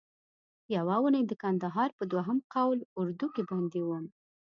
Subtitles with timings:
[0.75, 4.05] یوه اونۍ د کندهار په دوهم قول اردو کې بندي وم.